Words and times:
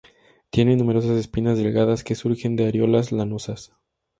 Tiene 0.49 0.75
numerosas 0.75 1.11
espinas 1.11 1.59
delgadas 1.59 2.03
que 2.03 2.15
surgen 2.15 2.55
de 2.55 2.65
areolas 2.67 3.11
lanosas. 3.11 3.71